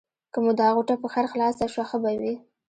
که 0.33 0.37
مو 0.43 0.51
دا 0.59 0.67
غوټه 0.75 0.95
په 1.01 1.07
خیر 1.13 1.25
خلاصه 1.33 1.65
شوه؛ 1.73 1.85
ښه 1.89 1.97
به 2.03 2.11
وي. 2.21 2.35